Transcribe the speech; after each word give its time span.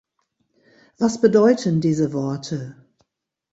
Was 0.99 1.19
bedeuten 1.21 1.79
diese 1.79 2.11
Worte? 2.11 2.75